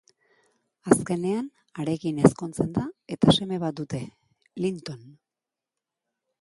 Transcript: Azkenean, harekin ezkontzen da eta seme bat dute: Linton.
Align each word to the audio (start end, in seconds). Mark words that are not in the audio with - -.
Azkenean, 0.95 1.49
harekin 1.83 2.23
ezkontzen 2.29 2.73
da 2.79 2.87
eta 3.17 3.37
seme 3.39 3.63
bat 3.67 3.79
dute: 3.83 4.03
Linton. 4.67 5.01